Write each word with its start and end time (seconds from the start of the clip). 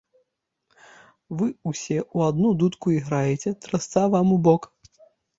Вы 1.41 1.47
ўсе 1.71 1.97
ў 2.15 2.31
адну 2.31 2.49
дудку 2.63 2.87
іграеце, 2.99 3.53
трасца 3.67 4.07
вам 4.15 4.33
у 4.37 4.39
бок! 4.49 4.67